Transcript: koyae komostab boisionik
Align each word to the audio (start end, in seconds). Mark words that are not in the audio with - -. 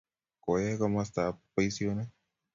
koyae 0.43 0.73
komostab 0.79 1.35
boisionik 1.53 2.09